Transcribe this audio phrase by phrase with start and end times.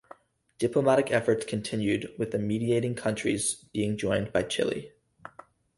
[0.57, 4.93] Diplomatic efforts continued, with the mediating countries being joined by Chile.